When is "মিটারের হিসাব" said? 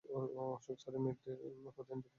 0.99-1.73